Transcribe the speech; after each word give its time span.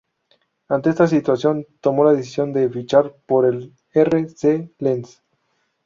Ante 0.67 0.89
esta 0.89 1.05
situación, 1.05 1.67
tomó 1.79 2.03
la 2.03 2.13
decisión 2.13 2.53
de 2.53 2.67
fichar 2.71 3.13
por 3.27 3.45
el 3.45 3.75
R. 3.93 4.29
C. 4.29 4.73
Lens. 4.79 5.21